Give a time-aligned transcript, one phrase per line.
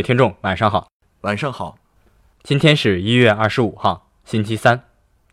[0.00, 0.88] 各位听众，晚上好。
[1.20, 1.76] 晚上好。
[2.42, 4.84] 今天是一月二十五号，星期三，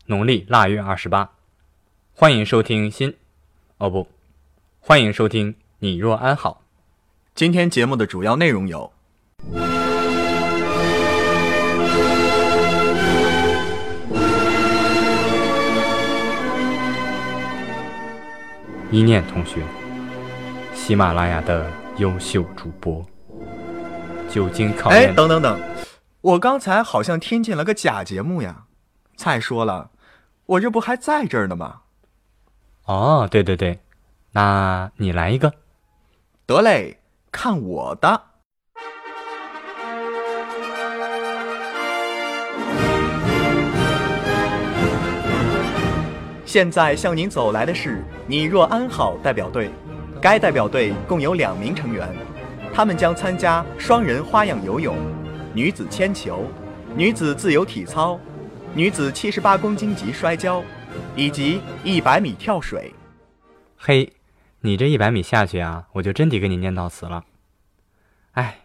[0.04, 1.30] 农历腊月二十八。
[2.12, 3.16] 欢迎收听新，
[3.78, 4.06] 哦不，
[4.78, 6.60] 欢迎收听你若安好。
[7.34, 8.92] 今天节目的主要内容有：
[18.90, 19.62] 一念同学，
[20.74, 23.02] 喜马拉雅的优秀主播。
[24.28, 25.10] 久经考验。
[25.10, 25.58] 哎，等等等，
[26.20, 28.64] 我刚才好像听见了个假节目呀！
[29.16, 29.90] 再说了，
[30.46, 31.80] 我这不还在这儿呢吗？
[32.84, 33.80] 哦，对对对，
[34.32, 35.52] 那你来一个。
[36.46, 36.98] 得嘞，
[37.30, 38.22] 看我的！
[46.46, 49.70] 现在向您走来的是“你若安好”代表队，
[50.18, 52.08] 该代表队共有两名成员。
[52.78, 54.96] 他们将参加双人花样游泳、
[55.52, 56.44] 女子铅球、
[56.94, 58.16] 女子自由体操、
[58.72, 60.62] 女子七十八公斤级摔跤，
[61.16, 62.94] 以及一百米跳水。
[63.76, 64.12] 嘿，
[64.60, 67.24] 你这一百米下去啊，我就真得跟你念悼词了。
[68.34, 68.58] 哎，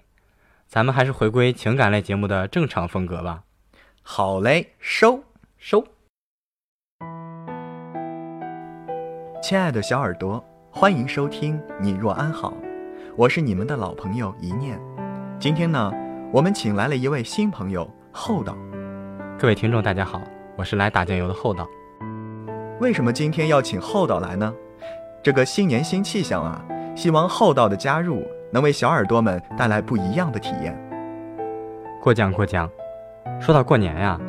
[0.67, 3.41] 咱们还是回归情感类节目的正常风格吧。
[4.03, 5.23] 好嘞，收
[5.57, 5.83] 收。
[9.41, 12.51] 亲爱的小耳朵，欢迎收听《你若安好》。
[13.15, 14.75] 我是你们的老朋友一念，
[15.37, 15.93] 今天呢，
[16.31, 18.57] 我们请来了一位新朋友厚道。
[19.37, 20.19] 各位听众，大家好，
[20.55, 21.67] 我是来打酱油的厚道。
[22.79, 24.51] 为什么今天要请厚道来呢？
[25.21, 26.59] 这个新年新气象啊，
[26.95, 30.75] 希望厚道的加入能为小耳朵们带来不一样的体验。
[32.01, 32.67] 过奖过奖。
[33.39, 34.19] 说到过年呀，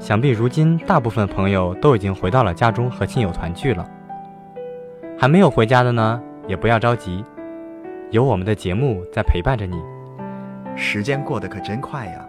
[0.00, 3.88] 想必如今大部分朋友都已经回到了家中和亲友团聚了。
[5.16, 7.24] 还没有回家的呢，也不要着急。
[8.14, 9.76] 有我们的节目在陪伴着你，
[10.76, 12.24] 时间过得可真快呀！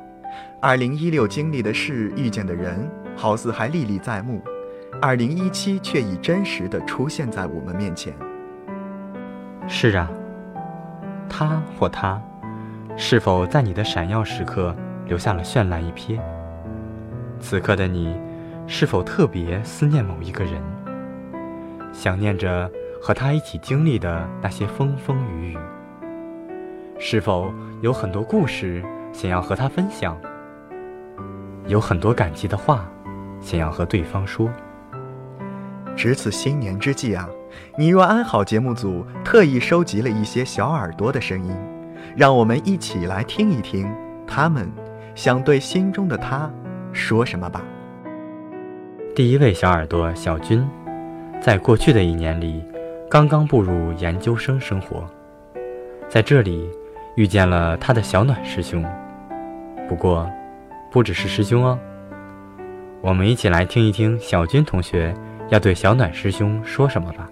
[0.59, 4.39] 二零一六经历的事、遇见的人，好似还历历在目；
[4.99, 8.11] 二零一七却已真实的出现在我们面前。
[9.67, 10.09] 是啊，
[11.29, 12.19] 他或她，
[12.97, 14.75] 是否在你的闪耀时刻
[15.05, 16.19] 留下了绚烂一瞥？
[17.39, 18.19] 此刻的你，
[18.65, 20.53] 是否特别思念某一个人，
[21.93, 22.67] 想念着
[22.99, 25.57] 和他一起经历的那些风风雨雨？
[26.97, 30.17] 是否有很多故事想要和他分享？
[31.67, 32.89] 有很多感激的话
[33.41, 34.49] 想要和对方说。
[35.95, 37.27] 值此新年之际啊，
[37.77, 41.55] 你若安好节目组特意收集了一些小耳朵的声音，
[42.15, 43.93] 让我们一起来听一听
[44.25, 44.71] 他们
[45.15, 46.51] 想对心中的他
[46.91, 47.61] 说什么吧。
[49.15, 50.65] 第一位小耳朵小军，
[51.41, 52.63] 在过去的一年里，
[53.09, 55.05] 刚刚步入研究生生活，
[56.09, 56.69] 在这里。
[57.15, 58.83] 遇见了他的小暖师兄，
[59.87, 60.29] 不过，
[60.91, 61.79] 不只是师兄哦。
[63.01, 65.15] 我们一起来听一听小军同学
[65.49, 67.29] 要对小暖师兄说什么吧。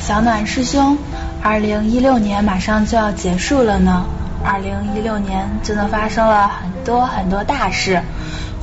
[0.00, 0.98] 小暖师兄，
[1.42, 4.04] 二零一六年马上就要结束了呢。
[4.44, 8.00] 二零一六年真的发生了很多很多大事，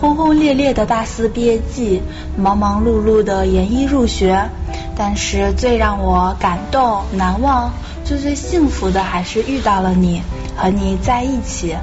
[0.03, 2.02] 轰轰烈烈的大四毕业季，
[2.36, 4.50] 忙忙碌碌的研一入学，
[4.97, 7.72] 但是最让我感动难忘。
[8.03, 10.22] 最最幸福的还是遇到了你，
[10.58, 11.78] 和你在一起，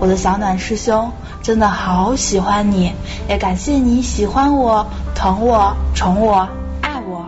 [0.00, 2.94] 我的小暖师兄，真的好喜欢你，
[3.28, 6.48] 也感谢你喜欢我、疼我、宠我、
[6.80, 7.26] 爱我。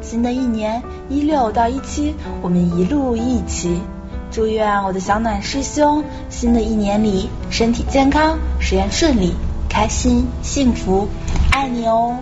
[0.00, 3.80] 新的一年一六到一七，我们一路一起。
[4.32, 9.34] 祝愿我的小暖师兄，新的一年里身体健康，实验顺利，
[9.68, 11.08] 开心幸福，
[11.52, 12.18] 爱你哦。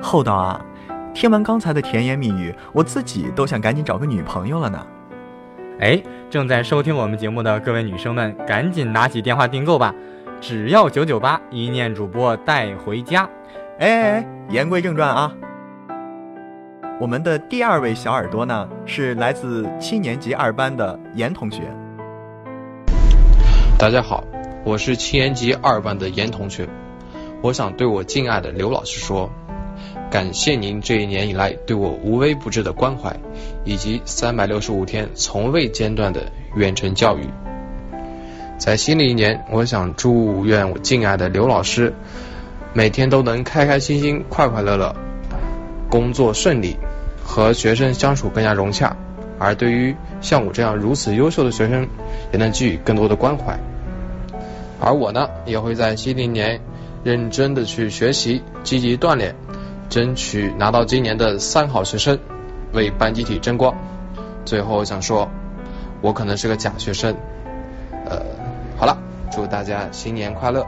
[0.00, 0.60] 厚道啊。
[1.12, 4.84] 听完刚才的甜言蜜语，我自己都想赶紧找个女朋友了呢。
[5.78, 9.94] 哎，正在收听我们节目的各位女生们，赶紧拿起电话订购吧，
[10.40, 13.28] 只要九九八，一念主播带回家。
[13.78, 15.32] 哎，言归正传啊，
[17.00, 21.62] 我们的第二位小耳朵呢，是来自七年级二班的严同学。
[23.78, 24.24] 大家好，
[24.64, 26.66] 我是七年级二班的严同学，
[27.42, 29.30] 我想对我敬爱的刘老师说。
[30.10, 33.14] 感谢您这一年以来对我无微不至的关怀，
[33.64, 36.22] 以及三百六十五天从未间断的
[36.56, 37.28] 远程教育。
[38.56, 41.92] 在新的一年，我想祝愿我敬爱的刘老师
[42.72, 44.94] 每天都能开开心心、快快乐乐，
[45.90, 46.76] 工作顺利，
[47.22, 48.96] 和学生相处更加融洽。
[49.38, 51.86] 而对于像我这样如此优秀的学生，
[52.32, 53.58] 也能给予更多的关怀。
[54.84, 56.60] 而我呢，也会在新的一年
[57.02, 59.34] 认真的去学习，积极锻炼。
[59.88, 62.18] 争取拿到今年的三好学生，
[62.72, 63.74] 为班集体争光。
[64.44, 65.28] 最后想说，
[66.00, 67.14] 我可能是个假学生，
[68.06, 68.20] 呃
[68.76, 68.98] 好了，
[69.30, 70.66] 祝大家新年快乐！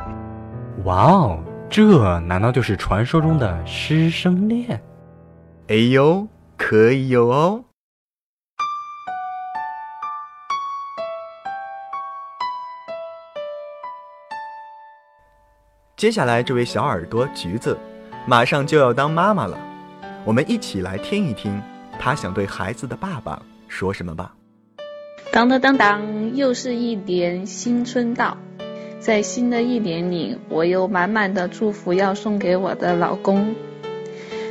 [0.85, 4.81] 哇哦，这难道就是传说中的师生恋？
[5.69, 7.65] 哎呦，可以有哦！
[15.97, 17.75] 接下来这位小耳朵橘子，
[18.27, 19.59] 马上就要当妈妈了，
[20.27, 21.59] 我们一起来听一听
[21.99, 24.35] 她想对孩子的爸爸说什么吧。
[25.33, 28.37] 当当当当，又是一年新春到，
[29.01, 33.55] 在新的一年里，我有满满的祝福要送给我的老公，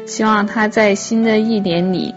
[0.07, 2.15] 希望他在新的一年里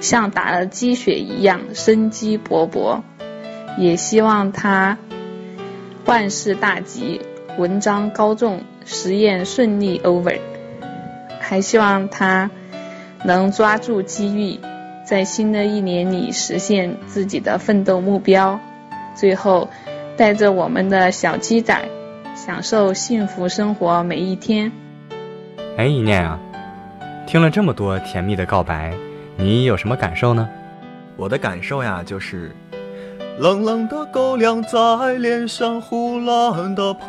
[0.00, 3.00] 像打了鸡血一样生机勃勃，
[3.78, 4.98] 也希望他
[6.04, 7.20] 万事大吉。
[7.58, 10.38] 文章高中，实验顺利 over，
[11.40, 12.50] 还希望他
[13.24, 14.58] 能抓住机遇，
[15.06, 18.60] 在新的一年里实现自己的奋斗目标，
[19.14, 19.70] 最后
[20.16, 21.88] 带着我们的小鸡仔，
[22.34, 24.70] 享受幸福生活每一天。
[25.76, 26.38] 哎，一念啊，
[27.26, 28.92] 听了这么多甜蜜的告白，
[29.36, 30.48] 你有什么感受呢？
[31.16, 32.54] 我的感受呀，就是。
[33.38, 37.06] 冷冷的狗粮在脸上胡乱的拍。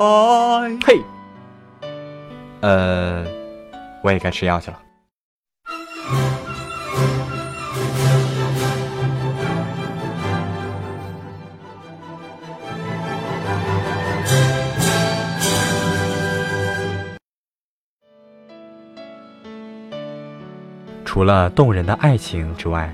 [0.85, 1.01] 呸！
[2.59, 3.25] 呃，
[4.03, 4.77] 我也该吃药去了。
[21.05, 22.93] 除了动人的爱情之外，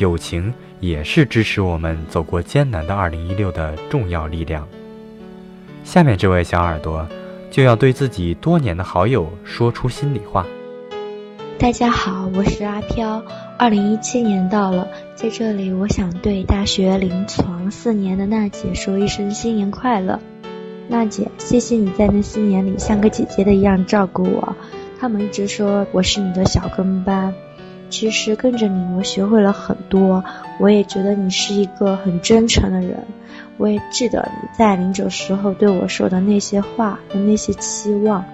[0.00, 0.52] 友情。
[0.80, 4.66] 也是支持我们走过艰难的2016的重要力量。
[5.84, 7.06] 下面这位小耳朵
[7.50, 10.46] 就要对自己多年的好友说出心里话。
[11.58, 13.22] 大家好，我是阿飘。
[13.58, 20.18] 2017年到了，在这里我想对大学临床四年的娜姐说一声新年快乐。
[20.88, 24.56] 娜姐，谢谢你在那四年里像个姐姐的一样照顾我。
[24.98, 27.34] 他们一直说我是你的小跟班。
[27.90, 30.24] 其实跟着你，我学会了很多。
[30.58, 33.04] 我也觉得你是一个很真诚的人。
[33.56, 38.24] 我也记得你在临走时候对我说的那些话和那些期望。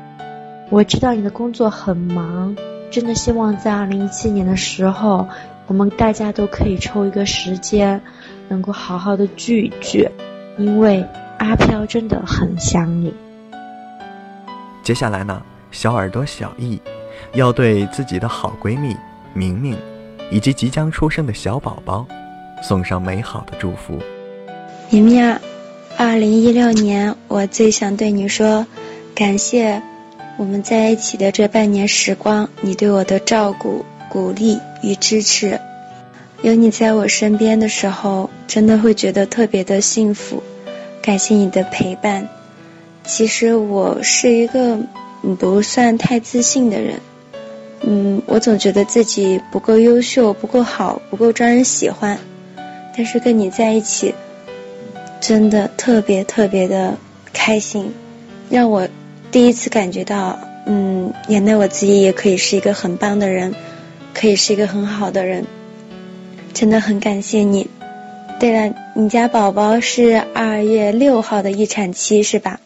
[0.70, 2.56] 我知道你的工作很忙，
[2.90, 5.26] 真的希望在二零一七年的时候，
[5.66, 8.00] 我们大家都可以抽一个时间，
[8.48, 10.08] 能够好好的聚一聚，
[10.58, 11.04] 因为
[11.38, 13.12] 阿飘真的很想你。
[14.82, 15.42] 接下来呢，
[15.72, 16.80] 小耳朵小易
[17.34, 18.96] 要对自己的好闺蜜。
[19.36, 19.76] 明明，
[20.30, 22.06] 以及即将出生的小宝宝，
[22.62, 23.98] 送上美好的祝福。
[24.88, 25.38] 明明啊，
[25.98, 28.66] 二零一六年，我最想对你说，
[29.14, 29.82] 感谢
[30.38, 35.60] 我们在一起的这半年时光，你对我的照顾、鼓励与支持。
[36.42, 40.42] 有你在我身边的时候，真的会觉得特别的幸福。
[41.02, 42.26] 感谢你的陪伴。
[43.04, 44.78] 其实我是一个
[45.38, 47.00] 不算太自信的人。
[47.82, 52.18] 嗯，我总觉得自己不够优秀，不够好，不够招人喜欢。
[52.96, 54.14] 但是跟你在一起，
[55.20, 56.96] 真的特别特别的
[57.32, 57.92] 开心，
[58.48, 58.88] 让我
[59.30, 63.54] 第一次感觉到，嗯，原来我自己也可以是一个很棒的人，
[64.14, 65.44] 可以是一个很好的人。
[66.54, 67.68] 真的很感谢你。
[68.40, 72.58] 对了，你家宝宝是二月六号的预产期是吧？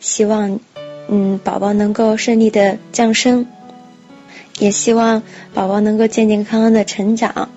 [0.00, 0.60] 希望，
[1.08, 3.46] 嗯，宝宝能够顺利的降生。
[4.62, 7.48] 也希望宝宝能够健健康康的成长，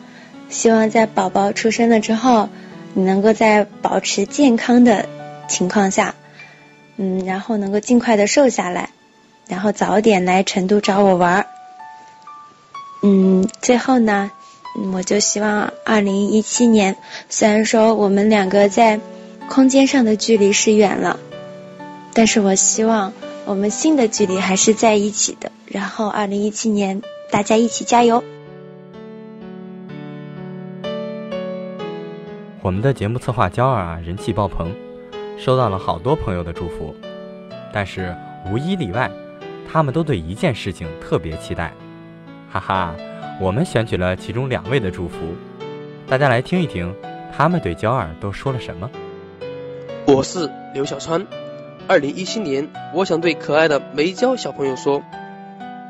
[0.50, 2.50] 希望在宝宝出生了之后，
[2.96, 5.08] 你能够在保持健康的
[5.48, 6.16] 情况下，
[6.98, 8.90] 嗯，然后能够尽快的瘦下来，
[9.48, 11.46] 然后早点来成都找我玩儿。
[13.04, 14.32] 嗯，最后呢，
[14.92, 16.96] 我就希望二零一七年，
[17.30, 19.00] 虽然说我们两个在
[19.48, 21.20] 空间上的距离是远了，
[22.16, 23.14] 但是我希望。
[23.48, 28.24] 我们心的距离还是在一起的，然后二零一七年大家一起加油。
[32.64, 34.74] 我们的节目策划娇儿啊，人气爆棚，
[35.38, 36.96] 收到了好多朋友的祝福，
[37.72, 38.16] 但是
[38.50, 39.12] 无一例外，
[39.72, 41.72] 他们都对一件事情特别期待，
[42.52, 42.96] 哈哈，
[43.40, 45.18] 我们选取了其中两位的祝福，
[46.08, 46.92] 大家来听一听，
[47.32, 48.90] 他们对娇儿都说了什么。
[50.08, 51.24] 我是刘小川。
[51.88, 55.04] 二零一七年，我想对可爱的梅娇小朋友说，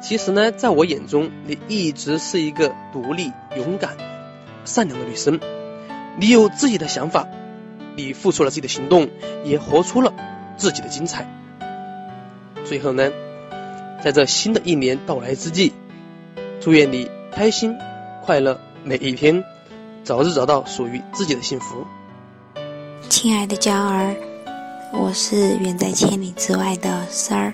[0.02, 3.96] 其实呢，在我眼中，你一直是一个独立、勇敢、
[4.66, 5.40] 善良的女生。
[6.18, 7.28] 你有自己的想法，
[7.96, 9.08] 你付出了自己的行动，
[9.46, 10.14] 也活出了
[10.58, 11.30] 自己的精彩。
[12.66, 13.12] 最后呢，
[14.04, 15.72] 在这新的一年到来之际，
[16.60, 17.78] 祝愿你开心
[18.26, 19.46] 快乐每一天，
[20.04, 21.88] 早日找到属于自己的幸福。
[23.08, 24.14] 亲爱的娇儿。
[24.98, 27.54] 我是远在千里之外的三儿。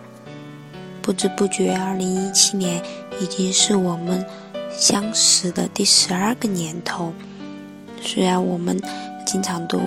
[1.01, 2.81] 不知不觉，二零一七年
[3.19, 4.24] 已经是我们
[4.71, 7.12] 相识的第十二个年头。
[8.00, 8.79] 虽然我们
[9.25, 9.79] 经常都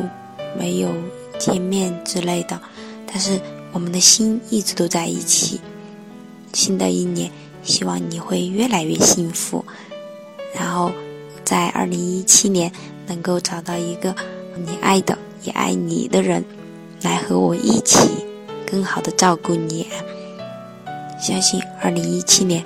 [0.59, 0.91] 没有
[1.39, 2.61] 见面之类的，
[3.07, 3.41] 但是
[3.73, 5.61] 我们的心一直都在一起。
[6.53, 7.31] 新的一年，
[7.63, 9.65] 希望你会越来越幸福，
[10.55, 10.91] 然后
[11.45, 12.71] 在二零一七年
[13.07, 14.15] 能够找到一个
[14.57, 16.45] 你爱的也爱你的人，
[17.05, 18.25] 来和我一起
[18.67, 19.87] 更好的照顾你。
[21.21, 22.65] 相信二零一七年，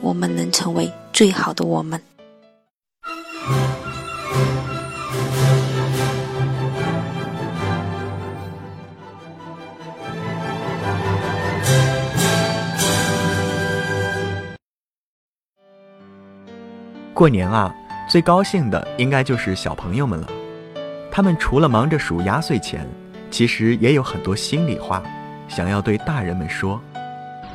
[0.00, 2.00] 我们能成为最好的我们。
[17.12, 17.74] 过年啊，
[18.08, 20.26] 最高兴的应该就是小朋友们了。
[21.12, 22.88] 他们除了忙着数压岁钱，
[23.30, 25.02] 其实也有很多心里话，
[25.48, 26.80] 想要对大人们说。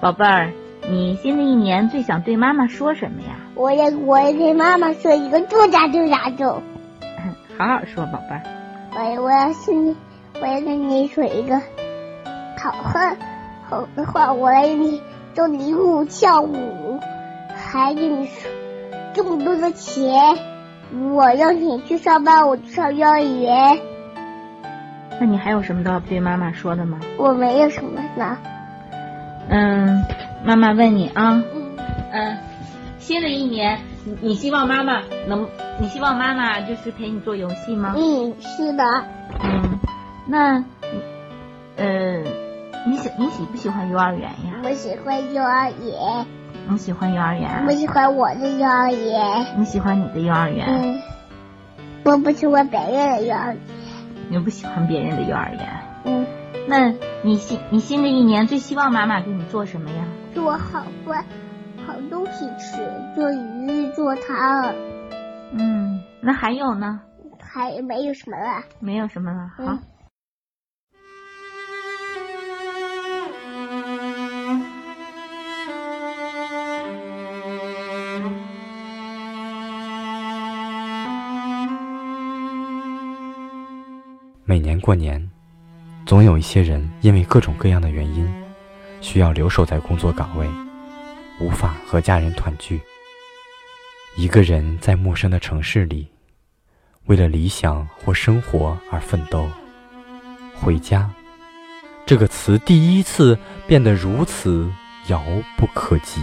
[0.01, 0.51] 宝贝儿，
[0.89, 3.35] 你新的一年最想对妈妈说什么呀？
[3.55, 6.43] 我要我要对妈妈说一个祝大祝大祝。
[7.57, 8.43] 好好说，宝贝儿。
[8.95, 9.95] 我我要是你，
[10.41, 11.59] 我要跟你说一个
[12.57, 13.15] 好话
[13.69, 15.01] 好的话，我来给你
[15.33, 16.99] 做礼物跳舞，
[17.55, 18.49] 还给你说
[19.13, 20.37] 这么多的钱。
[21.11, 23.79] 我要你去上班，我去上幼儿园。
[25.19, 26.99] 那你还有什么要对妈妈说的吗？
[27.17, 28.37] 我没有什么了。
[29.49, 30.03] 嗯，
[30.43, 31.41] 妈妈问你啊，
[32.11, 32.37] 嗯，
[32.99, 35.47] 新的一年，你你希望妈妈能，
[35.79, 37.93] 你希望妈妈就是陪你做游戏吗？
[37.95, 38.83] 嗯，是的。
[39.43, 39.79] 嗯，
[40.27, 40.63] 那，
[41.77, 42.21] 呃，
[42.87, 44.55] 你喜你喜不喜欢幼儿园呀？
[44.63, 46.25] 我喜欢幼儿园。
[46.67, 47.63] 你喜欢幼儿园？
[47.67, 49.45] 我喜欢我的幼儿园。
[49.55, 50.65] 你喜欢你的幼儿园？
[50.67, 50.99] 嗯。
[52.03, 53.57] 我不喜欢别人的幼儿园。
[54.29, 55.81] 你不喜欢别人的幼儿园？
[56.05, 56.25] 嗯。
[56.67, 56.91] 那
[57.23, 60.03] 你新你新的一年最希望妈妈给你做什么呀？
[60.33, 61.23] 做好饭，
[61.85, 64.73] 好东西吃，做鱼，做汤。
[65.53, 67.01] 嗯，那还有呢？
[67.39, 68.63] 还没有什么了。
[68.79, 69.77] 没有什么了，好。
[84.47, 85.27] 每年过年。
[86.05, 88.31] 总有一些人因为各种各样的原因，
[89.01, 90.47] 需要留守在工作岗位，
[91.39, 92.79] 无法和家人团聚。
[94.15, 96.07] 一个人在陌生的城市里，
[97.05, 99.49] 为了理想或生活而奋斗。
[100.53, 101.09] 回家，
[102.05, 103.35] 这个词第一次
[103.65, 104.71] 变得如此
[105.07, 105.23] 遥
[105.57, 106.21] 不可及。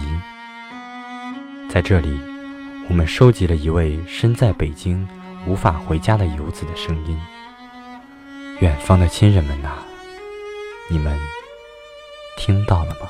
[1.69, 2.21] 在这里，
[2.89, 5.09] 我们收集了一位身在北京
[5.45, 7.19] 无法回家的游子的声音。
[8.63, 9.71] 远方的亲人们呐，
[10.89, 11.19] 你们
[12.37, 13.09] 听到了吗？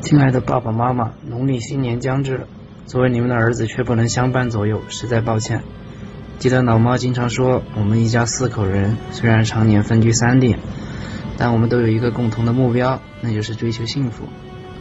[0.00, 2.48] 亲爱的爸爸妈妈，农历新年将至，
[2.86, 5.62] 作为你们的儿子却不能相伴左右，实在抱歉。
[6.40, 10.56] 记得老妈经常说，我们一家四口人虽然常年分居三地，
[11.38, 14.24] 但我们都有一个共同的目标，那就是追求幸福。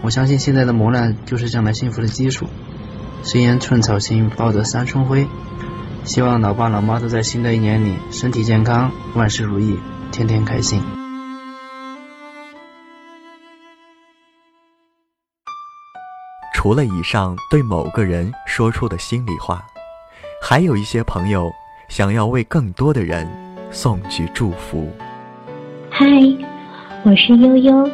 [0.02, 2.48] 我相信现在的磨难就是将来幸福的基础。
[3.22, 5.28] 谁言寸草心，报得三春晖。
[6.06, 9.77] 希望老爸老妈都在新的一年里身体健康，万事如意，
[10.12, 10.82] 天天开心。
[16.56, 19.63] 除了以上对某个人说出的心里话，
[20.41, 21.50] 还有一些朋友
[21.88, 23.27] 想要为更多的人
[23.72, 24.91] 送去祝福。
[25.89, 26.06] 嗨，
[27.03, 27.89] 我是悠悠，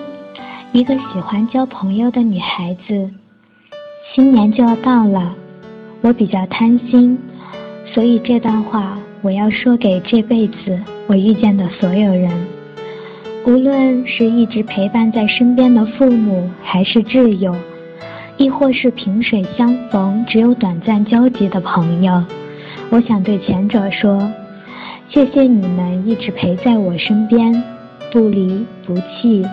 [0.71, 3.12] 一个喜欢交朋友的女孩子。
[4.13, 5.35] 新年就要到了，
[6.01, 7.19] 我比较贪心。
[7.95, 12.29] 所以这段话我要说给这辈子我遇见的所有人，
[13.45, 17.55] 无论是一直陪伴在身边的父母，还是挚友，
[18.35, 22.21] 亦或是萍水相逢只有短暂交集的朋友，
[22.89, 24.29] 我想对前者说：
[25.07, 27.63] 谢谢你们一直陪在我身边，
[28.11, 29.45] 不离不弃。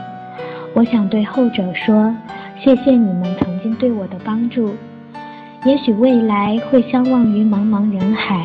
[0.74, 2.12] 我想对后者说：
[2.60, 4.74] 谢谢你们曾经对我的帮助。
[5.64, 8.44] 也许未来会相忘于茫茫人海，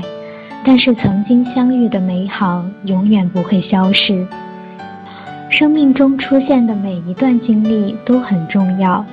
[0.63, 4.25] 但是曾经相遇的美好永远不会消失。
[5.49, 9.03] 生命中出现的每一段经历都很重要，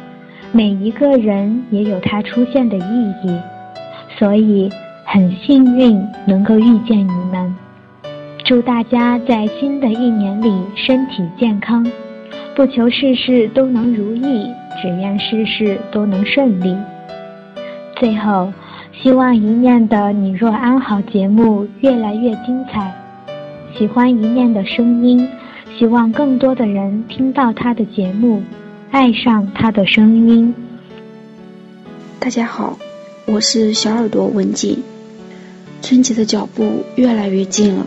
[0.53, 2.83] 每一个人也有他出现的意
[3.25, 3.41] 义，
[4.19, 4.71] 所以
[5.07, 7.55] 很幸运能够遇见你们。
[8.45, 11.91] 祝大家在新的一年里身体健康，
[12.55, 14.47] 不求事事都能如意，
[14.83, 16.77] 只愿事事都能顺利。
[17.97, 18.53] 最后，
[18.93, 22.93] 希望一念的你若安好节目越来越精彩。
[23.79, 25.29] 喜欢一念的声音，
[25.79, 28.43] 希望更多的人听到他的节目，
[28.91, 30.53] 爱上他的声音。
[32.19, 32.77] 大家好，
[33.27, 34.83] 我是小耳朵文静。
[35.81, 37.87] 春节的脚步越来越近了，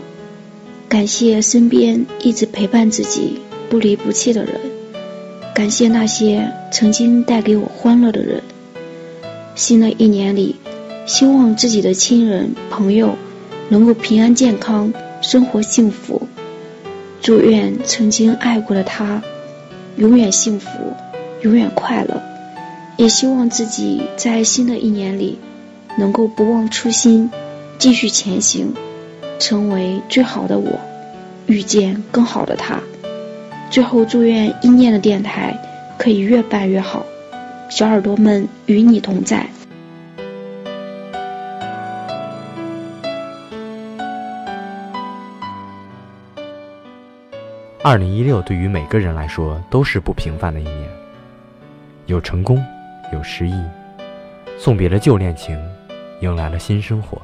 [0.88, 3.38] 感谢身边一直陪伴自己、
[3.68, 4.54] 不离不弃的人，
[5.54, 8.42] 感谢那些曾经带给我欢乐的人。
[9.58, 10.54] 新的一年里，
[11.04, 13.16] 希望自己的亲人朋友
[13.68, 16.28] 能够平安健康，生活幸福。
[17.20, 19.20] 祝愿曾经爱过的他
[19.96, 20.68] 永远幸福，
[21.42, 22.22] 永远快乐。
[22.96, 25.40] 也希望自己在新的一年里
[25.98, 27.28] 能够不忘初心，
[27.78, 28.72] 继续前行，
[29.40, 30.78] 成为最好的我，
[31.46, 32.80] 遇见更好的他。
[33.72, 35.58] 最后，祝愿一念的电台
[35.98, 37.04] 可以越办越好。
[37.70, 39.46] 小耳朵们与你同在。
[47.82, 50.88] 二零一六对于每个人来说都是不平凡的一年，
[52.06, 52.64] 有成功，
[53.12, 53.62] 有失意，
[54.58, 55.56] 送别了旧恋情，
[56.20, 57.20] 迎来了新生活。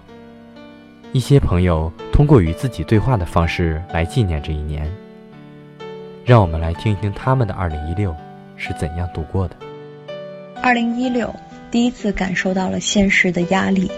[1.12, 4.90] 一些朋友通过与自己对话的方式来纪念这一年，
[6.22, 8.14] 让我们来听一听他们的二零一六
[8.56, 9.56] 是怎样度过的。
[10.64, 11.37] 二零一六，
[11.71, 13.90] 第一次感受到了现实的压力，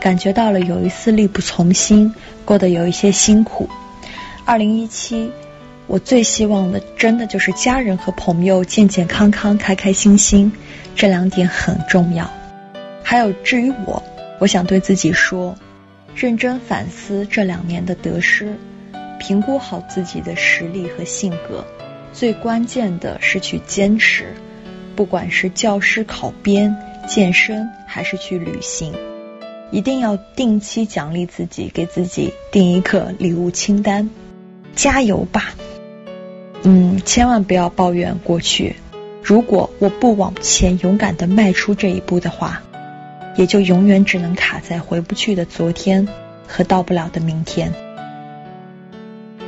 [0.00, 3.68] 感觉到了有一丝力不从心，过得有一些辛苦。
[4.46, 5.30] 二零一七。
[5.86, 10.50] 我最希望的，真的就是家人和朋友健健康康、开开心心，
[10.94, 12.28] 这两点很重要。
[13.04, 14.02] 还有，至于我，
[14.40, 15.54] 我想对自己说：
[16.14, 18.56] 认真反思这两年的得失，
[19.20, 21.62] 评估好自己的实力和性格。
[22.14, 24.34] 最关键的是去坚持，
[24.96, 26.74] 不管是教师考编、
[27.06, 28.94] 健身，还是去旅行，
[29.70, 34.08] 一定要定期奖励自己，给自己定一个礼物清单。
[34.74, 35.50] 加油吧！
[36.62, 38.76] 嗯，千万不要抱怨过去。
[39.22, 42.62] 如果我不往前勇敢的迈出这一步的话，
[43.36, 46.08] 也就永远只能卡在回不去的昨天
[46.48, 47.72] 和到不了的明天。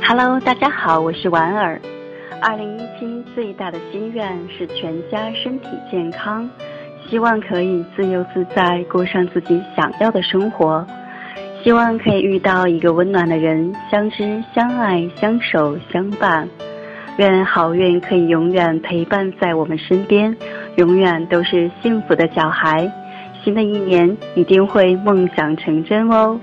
[0.03, 1.81] Hello，大家好，我是婉儿。
[2.41, 6.49] 二零一七最大的心愿是全家身体健康，
[7.09, 10.85] 希望可以自由自在过上自己想要的生活，
[11.61, 16.47] 希望可以遇到一个温暖的人，相知相爱，相守相伴。
[17.17, 20.35] 愿好运可以永远陪伴在我们身边，
[20.77, 22.89] 永远都是幸福的小孩。
[23.43, 26.39] 新的一年一定会梦想成真哦！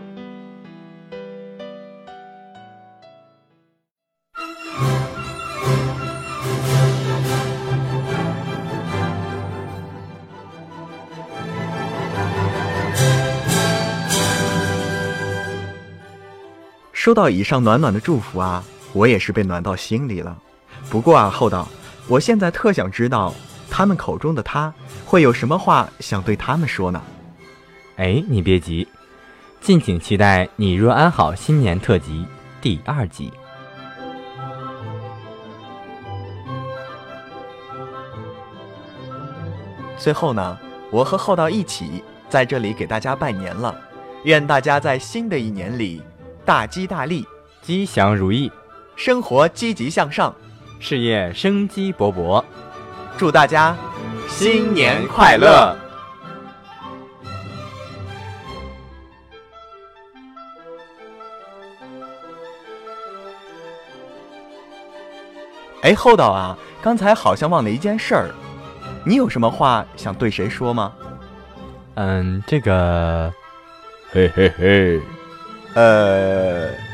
[17.07, 20.37] 收到以上暖暖的祝福啊，我也是被暖到心里了。
[20.91, 21.69] 不过啊，厚道，
[22.09, 23.33] 我现在特想知道，
[23.71, 27.01] 他们口中的他会有什么话想对他们说呢？
[27.99, 28.89] 哎，你别急，
[29.61, 32.27] 敬请期待《你若安好》新年特辑
[32.61, 33.33] 第二集。
[39.97, 40.59] 最后呢，
[40.91, 43.81] 我和厚道一起在这里给大家拜年了，
[44.25, 46.03] 愿大家在新的一年里
[46.47, 47.27] 大吉大利，
[47.61, 48.53] 吉祥如意，
[48.95, 50.33] 生活积极向上。
[50.79, 52.45] 事业生机勃勃，
[53.19, 53.77] 祝大家
[54.29, 55.77] 新年快乐！
[65.83, 68.31] 哎，厚道啊，刚才好像忘了一件事儿，
[69.05, 70.93] 你有什么话想对谁说吗？
[71.95, 73.33] 嗯，这个，
[74.13, 75.01] 嘿嘿嘿，
[75.77, 76.86] 呃。